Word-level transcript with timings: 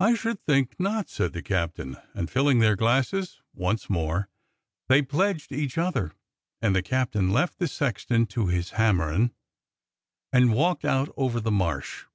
"I 0.00 0.14
should 0.16 0.42
think 0.44 0.74
not," 0.80 1.08
said 1.08 1.32
the 1.32 1.42
captain, 1.42 1.96
and 2.12 2.28
filling 2.28 2.58
188 2.58 2.58
DOCTOR 2.58 2.58
SYN 2.58 2.58
their 2.58 2.76
glasses 3.22 3.42
once 3.54 3.88
more 3.88 4.28
they 4.88 5.00
pledged 5.00 5.52
each 5.52 5.78
other, 5.78 6.10
and 6.60 6.74
the 6.74 6.82
captain 6.82 7.30
left 7.30 7.60
the 7.60 7.68
sexton 7.68 8.26
to 8.34 8.48
his 8.48 8.70
hammering, 8.70 9.30
and 10.32 10.52
walked 10.52 10.84
out 10.84 11.14
over 11.16 11.38
the 11.38 11.52
Marsh. 11.52 12.06